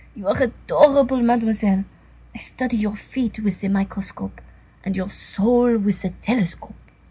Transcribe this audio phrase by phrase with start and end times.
[0.15, 1.83] You are adorable, Mademoiselle.
[2.33, 4.41] I study your feet with the microscope
[4.83, 6.73] and your soul with the telescope."